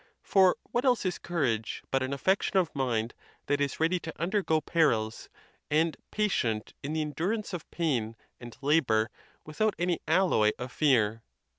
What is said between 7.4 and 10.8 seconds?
of pain and labor without any alloy of